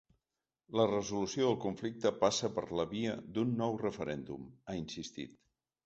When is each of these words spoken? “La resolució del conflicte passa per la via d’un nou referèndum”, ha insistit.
“La 0.79 0.85
resolució 0.91 1.49
del 1.51 1.59
conflicte 1.67 2.13
passa 2.25 2.51
per 2.57 2.65
la 2.83 2.89
via 2.97 3.15
d’un 3.37 3.55
nou 3.63 3.79
referèndum”, 3.87 4.53
ha 4.67 4.83
insistit. 4.85 5.43